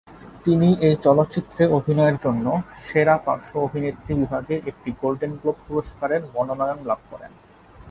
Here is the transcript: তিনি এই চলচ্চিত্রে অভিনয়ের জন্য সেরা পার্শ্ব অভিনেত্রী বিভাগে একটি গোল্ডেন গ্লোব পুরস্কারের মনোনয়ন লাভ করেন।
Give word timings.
তিনি 0.45 0.69
এই 0.87 0.95
চলচ্চিত্রে 1.05 1.63
অভিনয়ের 1.77 2.17
জন্য 2.17 2.45
সেরা 2.83 3.15
পার্শ্ব 3.25 3.53
অভিনেত্রী 3.67 4.11
বিভাগে 4.21 4.55
একটি 4.69 4.89
গোল্ডেন 5.01 5.33
গ্লোব 5.39 5.57
পুরস্কারের 5.67 6.21
মনোনয়ন 6.35 6.79
লাভ 6.89 6.99
করেন। 7.11 7.31